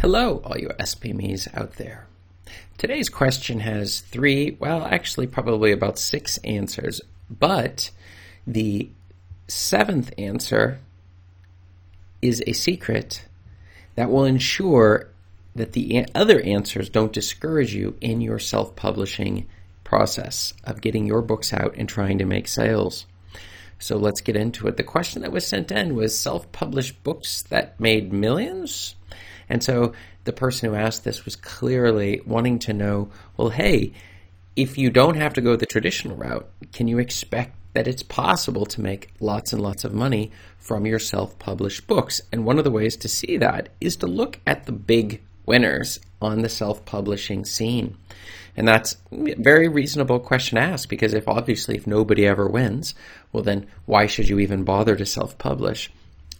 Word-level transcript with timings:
Hello, 0.00 0.40
all 0.44 0.56
you 0.56 0.68
SPMEs 0.80 1.46
out 1.54 1.74
there. 1.74 2.06
Today's 2.78 3.10
question 3.10 3.60
has 3.60 4.00
three, 4.00 4.56
well, 4.58 4.82
actually, 4.82 5.26
probably 5.26 5.72
about 5.72 5.98
six 5.98 6.38
answers, 6.38 7.02
but 7.28 7.90
the 8.46 8.88
seventh 9.46 10.10
answer 10.16 10.78
is 12.22 12.42
a 12.46 12.54
secret 12.54 13.26
that 13.94 14.10
will 14.10 14.24
ensure 14.24 15.10
that 15.54 15.72
the 15.72 16.06
other 16.14 16.40
answers 16.40 16.88
don't 16.88 17.12
discourage 17.12 17.74
you 17.74 17.94
in 18.00 18.22
your 18.22 18.38
self 18.38 18.74
publishing 18.74 19.46
process 19.84 20.54
of 20.64 20.80
getting 20.80 21.04
your 21.04 21.20
books 21.20 21.52
out 21.52 21.74
and 21.76 21.90
trying 21.90 22.16
to 22.16 22.24
make 22.24 22.48
sales. 22.48 23.04
So 23.78 23.98
let's 23.98 24.22
get 24.22 24.34
into 24.34 24.66
it. 24.66 24.78
The 24.78 24.82
question 24.82 25.20
that 25.20 25.32
was 25.32 25.46
sent 25.46 25.70
in 25.70 25.94
was 25.94 26.18
self 26.18 26.50
published 26.52 27.04
books 27.04 27.42
that 27.50 27.78
made 27.78 28.14
millions? 28.14 28.94
And 29.50 29.62
so 29.62 29.92
the 30.24 30.32
person 30.32 30.70
who 30.70 30.76
asked 30.76 31.04
this 31.04 31.24
was 31.24 31.36
clearly 31.36 32.22
wanting 32.24 32.60
to 32.60 32.72
know 32.72 33.10
well, 33.36 33.50
hey, 33.50 33.92
if 34.56 34.78
you 34.78 34.90
don't 34.90 35.16
have 35.16 35.34
to 35.34 35.40
go 35.40 35.56
the 35.56 35.66
traditional 35.66 36.16
route, 36.16 36.48
can 36.72 36.88
you 36.88 36.98
expect 36.98 37.56
that 37.72 37.88
it's 37.88 38.02
possible 38.02 38.66
to 38.66 38.80
make 38.80 39.10
lots 39.20 39.52
and 39.52 39.62
lots 39.62 39.84
of 39.84 39.92
money 39.92 40.30
from 40.58 40.86
your 40.86 40.98
self 40.98 41.38
published 41.38 41.86
books? 41.86 42.20
And 42.32 42.44
one 42.44 42.58
of 42.58 42.64
the 42.64 42.70
ways 42.70 42.96
to 42.98 43.08
see 43.08 43.36
that 43.38 43.68
is 43.80 43.96
to 43.96 44.06
look 44.06 44.38
at 44.46 44.66
the 44.66 44.72
big 44.72 45.20
winners 45.46 45.98
on 46.22 46.42
the 46.42 46.48
self 46.48 46.84
publishing 46.84 47.44
scene. 47.44 47.96
And 48.56 48.68
that's 48.68 48.96
a 49.10 49.34
very 49.34 49.68
reasonable 49.68 50.20
question 50.20 50.56
to 50.56 50.62
ask 50.62 50.88
because 50.88 51.14
if 51.14 51.26
obviously 51.26 51.76
if 51.76 51.86
nobody 51.86 52.26
ever 52.26 52.46
wins, 52.46 52.94
well 53.32 53.42
then 53.42 53.66
why 53.86 54.06
should 54.06 54.28
you 54.28 54.38
even 54.38 54.62
bother 54.62 54.94
to 54.94 55.06
self 55.06 55.38
publish? 55.38 55.90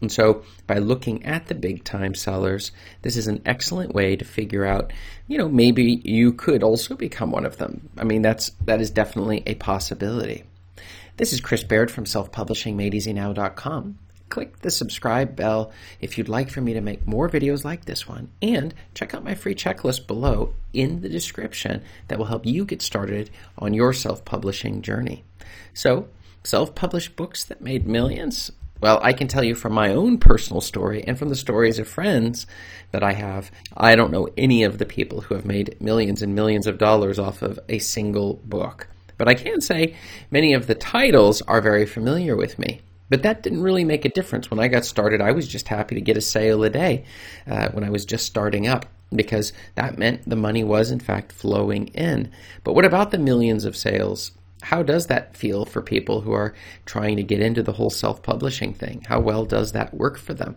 And 0.00 0.12
so 0.12 0.42
by 0.66 0.78
looking 0.78 1.24
at 1.24 1.46
the 1.46 1.54
big 1.54 1.84
time 1.84 2.14
sellers, 2.14 2.70
this 3.02 3.16
is 3.16 3.28
an 3.28 3.42
excellent 3.46 3.94
way 3.94 4.16
to 4.16 4.24
figure 4.24 4.64
out, 4.64 4.92
you 5.26 5.38
know, 5.38 5.48
maybe 5.48 6.02
you 6.04 6.32
could 6.32 6.62
also 6.62 6.94
become 6.94 7.30
one 7.30 7.46
of 7.46 7.56
them. 7.56 7.88
I 7.96 8.04
mean, 8.04 8.22
that's 8.22 8.50
that 8.66 8.80
is 8.80 8.90
definitely 8.90 9.42
a 9.46 9.54
possibility. 9.54 10.44
This 11.16 11.32
is 11.32 11.40
Chris 11.40 11.64
Baird 11.64 11.90
from 11.90 12.04
selfpublishingmadeeasynow.com. 12.04 13.98
Click 14.28 14.58
the 14.58 14.70
subscribe 14.70 15.34
bell 15.34 15.72
if 16.00 16.18
you'd 16.18 16.28
like 16.28 16.50
for 16.50 16.60
me 16.60 16.74
to 16.74 16.80
make 16.80 17.06
more 17.06 17.28
videos 17.28 17.64
like 17.64 17.84
this 17.84 18.06
one, 18.06 18.28
and 18.42 18.74
check 18.92 19.14
out 19.14 19.24
my 19.24 19.34
free 19.34 19.54
checklist 19.54 20.06
below 20.06 20.52
in 20.74 21.00
the 21.00 21.08
description 21.08 21.82
that 22.08 22.18
will 22.18 22.26
help 22.26 22.44
you 22.44 22.64
get 22.64 22.82
started 22.82 23.30
on 23.56 23.72
your 23.72 23.94
self 23.94 24.24
publishing 24.26 24.82
journey. 24.82 25.24
So, 25.72 26.08
self 26.42 26.74
published 26.74 27.16
books 27.16 27.44
that 27.44 27.62
made 27.62 27.86
millions, 27.86 28.50
well, 28.80 29.00
I 29.02 29.12
can 29.12 29.28
tell 29.28 29.44
you 29.44 29.54
from 29.54 29.72
my 29.72 29.90
own 29.90 30.18
personal 30.18 30.60
story 30.60 31.02
and 31.06 31.18
from 31.18 31.28
the 31.28 31.36
stories 31.36 31.78
of 31.78 31.88
friends 31.88 32.46
that 32.90 33.02
I 33.02 33.12
have, 33.12 33.50
I 33.76 33.96
don't 33.96 34.12
know 34.12 34.28
any 34.36 34.62
of 34.62 34.78
the 34.78 34.86
people 34.86 35.22
who 35.22 35.34
have 35.34 35.44
made 35.44 35.80
millions 35.80 36.22
and 36.22 36.34
millions 36.34 36.66
of 36.66 36.78
dollars 36.78 37.18
off 37.18 37.42
of 37.42 37.58
a 37.68 37.78
single 37.78 38.34
book. 38.44 38.88
But 39.18 39.28
I 39.28 39.34
can 39.34 39.60
say 39.60 39.96
many 40.30 40.52
of 40.52 40.66
the 40.66 40.74
titles 40.74 41.40
are 41.42 41.60
very 41.60 41.86
familiar 41.86 42.36
with 42.36 42.58
me. 42.58 42.82
But 43.08 43.22
that 43.22 43.42
didn't 43.42 43.62
really 43.62 43.84
make 43.84 44.04
a 44.04 44.10
difference. 44.10 44.50
When 44.50 44.60
I 44.60 44.68
got 44.68 44.84
started, 44.84 45.20
I 45.20 45.32
was 45.32 45.46
just 45.46 45.68
happy 45.68 45.94
to 45.94 46.00
get 46.00 46.16
a 46.16 46.20
sale 46.20 46.64
a 46.64 46.70
day 46.70 47.04
uh, 47.46 47.68
when 47.70 47.84
I 47.84 47.90
was 47.90 48.04
just 48.04 48.26
starting 48.26 48.66
up 48.66 48.86
because 49.14 49.52
that 49.76 49.98
meant 49.98 50.28
the 50.28 50.36
money 50.36 50.64
was, 50.64 50.90
in 50.90 50.98
fact, 50.98 51.30
flowing 51.30 51.86
in. 51.88 52.32
But 52.64 52.74
what 52.74 52.84
about 52.84 53.12
the 53.12 53.18
millions 53.18 53.64
of 53.64 53.76
sales 53.76 54.32
how 54.62 54.82
does 54.82 55.06
that 55.06 55.36
feel 55.36 55.64
for 55.64 55.82
people 55.82 56.22
who 56.22 56.32
are 56.32 56.54
trying 56.84 57.16
to 57.16 57.22
get 57.22 57.40
into 57.40 57.62
the 57.62 57.72
whole 57.72 57.90
self 57.90 58.22
publishing 58.22 58.72
thing? 58.74 59.04
How 59.06 59.20
well 59.20 59.44
does 59.44 59.72
that 59.72 59.94
work 59.94 60.18
for 60.18 60.34
them 60.34 60.56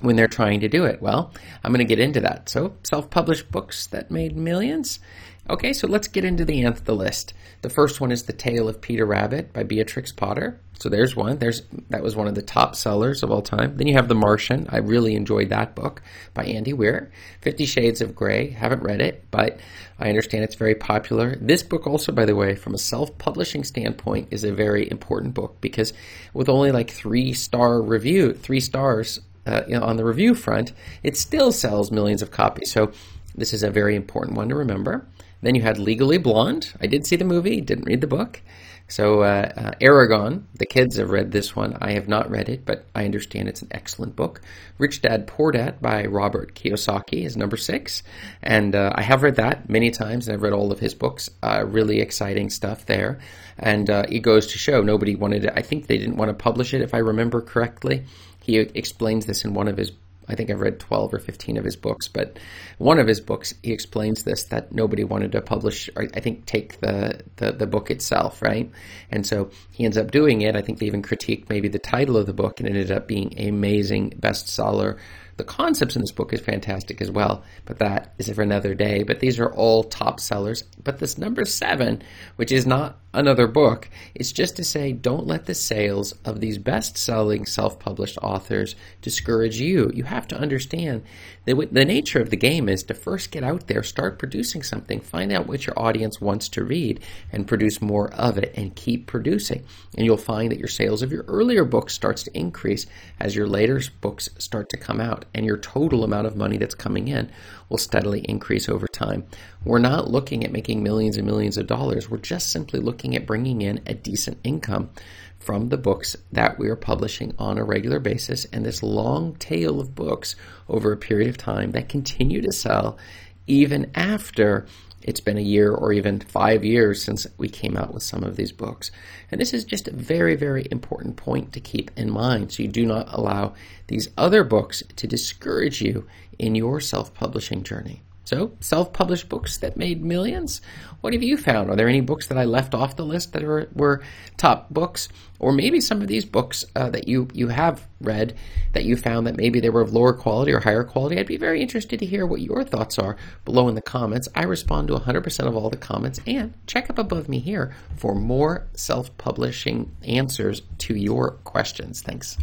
when 0.00 0.16
they're 0.16 0.28
trying 0.28 0.60
to 0.60 0.68
do 0.68 0.84
it? 0.84 1.00
Well, 1.02 1.32
I'm 1.62 1.72
going 1.72 1.86
to 1.86 1.94
get 1.96 2.02
into 2.02 2.20
that. 2.20 2.48
So, 2.48 2.74
self 2.82 3.10
published 3.10 3.50
books 3.50 3.86
that 3.88 4.10
made 4.10 4.36
millions. 4.36 5.00
Okay, 5.48 5.72
so 5.72 5.86
let's 5.86 6.08
get 6.08 6.24
into 6.24 6.44
the 6.44 6.64
nth 6.64 6.84
the 6.84 6.94
list. 6.94 7.32
The 7.62 7.70
first 7.70 8.00
one 8.00 8.10
is 8.10 8.24
The 8.24 8.32
Tale 8.32 8.68
of 8.68 8.80
Peter 8.80 9.06
Rabbit 9.06 9.52
by 9.52 9.62
Beatrix 9.62 10.10
Potter. 10.10 10.60
So 10.74 10.88
there's 10.88 11.14
one. 11.14 11.38
There's 11.38 11.62
that 11.88 12.02
was 12.02 12.16
one 12.16 12.26
of 12.26 12.34
the 12.34 12.42
top 12.42 12.74
sellers 12.74 13.22
of 13.22 13.30
all 13.30 13.42
time. 13.42 13.76
Then 13.76 13.86
you 13.86 13.94
have 13.94 14.08
The 14.08 14.14
Martian. 14.16 14.66
I 14.70 14.78
really 14.78 15.14
enjoyed 15.14 15.48
that 15.50 15.76
book 15.76 16.02
by 16.34 16.44
Andy 16.44 16.72
Weir. 16.72 17.12
Fifty 17.40 17.64
Shades 17.64 18.00
of 18.00 18.14
Grey. 18.14 18.50
Haven't 18.50 18.82
read 18.82 19.00
it, 19.00 19.24
but 19.30 19.60
I 20.00 20.08
understand 20.08 20.42
it's 20.42 20.56
very 20.56 20.74
popular. 20.74 21.36
This 21.40 21.62
book 21.62 21.86
also, 21.86 22.10
by 22.10 22.24
the 22.24 22.36
way, 22.36 22.56
from 22.56 22.74
a 22.74 22.78
self-publishing 22.78 23.62
standpoint, 23.62 24.28
is 24.32 24.42
a 24.42 24.52
very 24.52 24.90
important 24.90 25.32
book 25.32 25.60
because 25.60 25.92
with 26.34 26.48
only 26.48 26.72
like 26.72 26.90
three 26.90 27.32
star 27.32 27.80
review, 27.80 28.34
three 28.34 28.60
stars 28.60 29.20
uh, 29.46 29.62
you 29.66 29.78
know, 29.78 29.84
on 29.84 29.96
the 29.96 30.04
review 30.04 30.34
front, 30.34 30.72
it 31.02 31.16
still 31.16 31.52
sells 31.52 31.90
millions 31.90 32.22
of 32.22 32.30
copies. 32.30 32.72
So 32.72 32.92
this 33.34 33.52
is 33.52 33.62
a 33.62 33.70
very 33.70 33.94
important 33.94 34.36
one 34.36 34.48
to 34.48 34.54
remember. 34.54 35.06
Then 35.42 35.54
you 35.54 35.62
had 35.62 35.78
Legally 35.78 36.18
Blonde. 36.18 36.72
I 36.80 36.86
did 36.86 37.06
see 37.06 37.16
the 37.16 37.24
movie, 37.24 37.60
didn't 37.60 37.84
read 37.84 38.00
the 38.00 38.06
book. 38.06 38.42
So, 38.88 39.22
uh, 39.22 39.50
uh, 39.56 39.70
Eragon, 39.80 40.44
the 40.54 40.64
kids 40.64 40.96
have 40.96 41.10
read 41.10 41.32
this 41.32 41.56
one. 41.56 41.76
I 41.80 41.92
have 41.92 42.06
not 42.06 42.30
read 42.30 42.48
it, 42.48 42.64
but 42.64 42.86
I 42.94 43.04
understand 43.04 43.48
it's 43.48 43.62
an 43.62 43.68
excellent 43.72 44.14
book. 44.14 44.40
Rich 44.78 45.02
Dad 45.02 45.26
Poor 45.26 45.50
Dad 45.50 45.80
by 45.82 46.06
Robert 46.06 46.54
Kiyosaki 46.54 47.24
is 47.24 47.36
number 47.36 47.56
six. 47.56 48.04
And 48.42 48.76
uh, 48.76 48.92
I 48.94 49.02
have 49.02 49.24
read 49.24 49.36
that 49.36 49.68
many 49.68 49.90
times, 49.90 50.28
and 50.28 50.34
I've 50.34 50.42
read 50.42 50.52
all 50.52 50.70
of 50.70 50.78
his 50.78 50.94
books. 50.94 51.28
Uh, 51.42 51.64
really 51.66 52.00
exciting 52.00 52.48
stuff 52.48 52.86
there. 52.86 53.18
And 53.58 53.90
uh, 53.90 54.04
it 54.08 54.20
goes 54.20 54.46
to 54.48 54.58
show 54.58 54.82
nobody 54.82 55.16
wanted 55.16 55.46
it. 55.46 55.52
I 55.56 55.62
think 55.62 55.88
they 55.88 55.98
didn't 55.98 56.16
want 56.16 56.28
to 56.28 56.34
publish 56.34 56.72
it, 56.72 56.80
if 56.80 56.94
I 56.94 56.98
remember 56.98 57.40
correctly. 57.40 58.04
He 58.40 58.58
explains 58.58 59.26
this 59.26 59.44
in 59.44 59.54
one 59.54 59.66
of 59.66 59.76
his 59.76 59.90
I 60.28 60.34
think 60.34 60.50
I've 60.50 60.60
read 60.60 60.80
12 60.80 61.14
or 61.14 61.18
15 61.18 61.56
of 61.56 61.64
his 61.64 61.76
books, 61.76 62.08
but 62.08 62.38
one 62.78 62.98
of 62.98 63.06
his 63.06 63.20
books, 63.20 63.54
he 63.62 63.72
explains 63.72 64.24
this 64.24 64.44
that 64.44 64.72
nobody 64.72 65.04
wanted 65.04 65.32
to 65.32 65.40
publish, 65.40 65.88
or 65.96 66.08
I 66.14 66.20
think 66.20 66.46
take 66.46 66.80
the, 66.80 67.22
the, 67.36 67.52
the, 67.52 67.66
book 67.66 67.90
itself, 67.90 68.42
right? 68.42 68.70
And 69.10 69.26
so 69.26 69.50
he 69.70 69.84
ends 69.84 69.96
up 69.96 70.10
doing 70.10 70.42
it. 70.42 70.56
I 70.56 70.62
think 70.62 70.78
they 70.78 70.86
even 70.86 71.02
critiqued 71.02 71.48
maybe 71.48 71.68
the 71.68 71.78
title 71.78 72.16
of 72.16 72.26
the 72.26 72.32
book, 72.32 72.60
and 72.60 72.68
ended 72.68 72.90
up 72.90 73.06
being 73.06 73.36
an 73.38 73.48
amazing 73.48 74.10
bestseller 74.20 74.98
the 75.36 75.44
concepts 75.44 75.96
in 75.96 76.00
this 76.00 76.12
book 76.12 76.32
is 76.32 76.40
fantastic 76.40 77.02
as 77.02 77.10
well, 77.10 77.44
but 77.66 77.78
that 77.78 78.14
is 78.18 78.30
for 78.30 78.42
another 78.42 78.74
day. 78.74 79.02
But 79.02 79.20
these 79.20 79.38
are 79.38 79.52
all 79.52 79.84
top 79.84 80.18
sellers. 80.18 80.62
But 80.82 80.98
this 80.98 81.18
number 81.18 81.44
seven, 81.44 82.02
which 82.36 82.52
is 82.52 82.66
not 82.66 82.98
another 83.16 83.46
book, 83.46 83.88
It's 84.14 84.30
just 84.30 84.56
to 84.56 84.64
say 84.64 84.92
don't 84.92 85.26
let 85.26 85.46
the 85.46 85.54
sales 85.54 86.12
of 86.24 86.40
these 86.40 86.58
best 86.58 86.96
selling 86.96 87.46
self 87.46 87.78
published 87.78 88.18
authors 88.22 88.76
discourage 89.00 89.58
you. 89.58 89.90
You 89.94 90.04
have 90.04 90.28
to 90.28 90.38
understand 90.38 91.02
that 91.46 91.72
the 91.72 91.84
nature 91.84 92.20
of 92.20 92.30
the 92.30 92.36
game 92.36 92.68
is 92.68 92.82
to 92.84 92.94
first 92.94 93.30
get 93.30 93.42
out 93.42 93.66
there, 93.66 93.82
start 93.82 94.18
producing 94.18 94.62
something, 94.62 95.00
find 95.00 95.32
out 95.32 95.46
what 95.46 95.66
your 95.66 95.78
audience 95.78 96.20
wants 96.20 96.48
to 96.50 96.64
read, 96.64 97.00
and 97.32 97.48
produce 97.48 97.80
more 97.80 98.12
of 98.14 98.36
it 98.36 98.52
and 98.56 98.76
keep 98.76 99.06
producing. 99.06 99.64
And 99.96 100.04
you'll 100.04 100.16
find 100.16 100.50
that 100.50 100.58
your 100.58 100.68
sales 100.68 101.02
of 101.02 101.12
your 101.12 101.24
earlier 101.28 101.64
books 101.64 101.94
starts 101.94 102.22
to 102.24 102.36
increase 102.36 102.86
as 103.18 103.34
your 103.34 103.46
later 103.46 103.80
books 104.00 104.28
start 104.38 104.68
to 104.70 104.76
come 104.76 105.00
out 105.00 105.24
and 105.34 105.46
your 105.46 105.58
total 105.58 106.04
amount 106.04 106.26
of 106.26 106.36
money 106.36 106.58
that's 106.58 106.74
coming 106.74 107.08
in 107.08 107.30
will 107.68 107.78
steadily 107.78 108.20
increase 108.20 108.68
over 108.68 108.86
time. 108.86 109.24
We're 109.64 109.78
not 109.78 110.10
looking 110.10 110.44
at 110.44 110.52
making 110.52 110.82
millions 110.82 111.16
and 111.16 111.26
millions 111.26 111.56
of 111.58 111.66
dollars. 111.66 112.08
We're 112.08 112.18
just 112.18 112.50
simply 112.50 112.80
looking 112.80 113.05
at 113.14 113.26
bringing 113.26 113.62
in 113.62 113.80
a 113.86 113.94
decent 113.94 114.38
income 114.42 114.90
from 115.38 115.68
the 115.68 115.76
books 115.76 116.16
that 116.32 116.58
we 116.58 116.68
are 116.68 116.76
publishing 116.76 117.34
on 117.38 117.58
a 117.58 117.64
regular 117.64 118.00
basis 118.00 118.46
and 118.46 118.64
this 118.64 118.82
long 118.82 119.36
tail 119.36 119.80
of 119.80 119.94
books 119.94 120.34
over 120.68 120.90
a 120.90 120.96
period 120.96 121.28
of 121.28 121.36
time 121.36 121.70
that 121.72 121.88
continue 121.88 122.40
to 122.40 122.50
sell 122.50 122.98
even 123.46 123.90
after 123.94 124.66
it's 125.02 125.20
been 125.20 125.38
a 125.38 125.42
year 125.42 125.72
or 125.72 125.92
even 125.92 126.18
five 126.18 126.64
years 126.64 127.02
since 127.02 127.28
we 127.38 127.48
came 127.48 127.76
out 127.76 127.94
with 127.94 128.02
some 128.02 128.24
of 128.24 128.34
these 128.34 128.50
books. 128.50 128.90
And 129.30 129.40
this 129.40 129.54
is 129.54 129.64
just 129.64 129.86
a 129.86 129.94
very, 129.94 130.34
very 130.34 130.66
important 130.72 131.16
point 131.16 131.52
to 131.52 131.60
keep 131.60 131.92
in 131.96 132.10
mind 132.10 132.52
so 132.52 132.64
you 132.64 132.68
do 132.68 132.84
not 132.84 133.06
allow 133.12 133.54
these 133.86 134.08
other 134.18 134.42
books 134.42 134.82
to 134.96 135.06
discourage 135.06 135.80
you 135.80 136.08
in 136.38 136.56
your 136.56 136.80
self 136.80 137.14
publishing 137.14 137.62
journey. 137.62 138.02
So, 138.26 138.56
self 138.58 138.92
published 138.92 139.28
books 139.28 139.58
that 139.58 139.76
made 139.76 140.04
millions? 140.04 140.60
What 141.00 141.12
have 141.12 141.22
you 141.22 141.36
found? 141.36 141.70
Are 141.70 141.76
there 141.76 141.88
any 141.88 142.00
books 142.00 142.26
that 142.26 142.36
I 142.36 142.44
left 142.44 142.74
off 142.74 142.96
the 142.96 143.04
list 143.04 143.32
that 143.32 143.44
are, 143.44 143.68
were 143.72 144.02
top 144.36 144.68
books? 144.68 145.08
Or 145.38 145.52
maybe 145.52 145.80
some 145.80 146.02
of 146.02 146.08
these 146.08 146.24
books 146.24 146.64
uh, 146.74 146.90
that 146.90 147.06
you, 147.06 147.28
you 147.32 147.48
have 147.48 147.86
read 148.00 148.34
that 148.72 148.84
you 148.84 148.96
found 148.96 149.28
that 149.28 149.36
maybe 149.36 149.60
they 149.60 149.70
were 149.70 149.80
of 149.80 149.92
lower 149.92 150.12
quality 150.12 150.52
or 150.52 150.58
higher 150.58 150.82
quality? 150.82 151.18
I'd 151.18 151.26
be 151.28 151.36
very 151.36 151.62
interested 151.62 152.00
to 152.00 152.06
hear 152.06 152.26
what 152.26 152.40
your 152.40 152.64
thoughts 152.64 152.98
are 152.98 153.16
below 153.44 153.68
in 153.68 153.76
the 153.76 153.82
comments. 153.82 154.28
I 154.34 154.42
respond 154.42 154.88
to 154.88 154.94
100% 154.94 155.46
of 155.46 155.54
all 155.54 155.70
the 155.70 155.76
comments 155.76 156.20
and 156.26 156.52
check 156.66 156.90
up 156.90 156.98
above 156.98 157.28
me 157.28 157.38
here 157.38 157.76
for 157.94 158.16
more 158.16 158.66
self 158.74 159.16
publishing 159.18 159.94
answers 160.02 160.62
to 160.78 160.96
your 160.96 161.32
questions. 161.44 162.02
Thanks. 162.02 162.36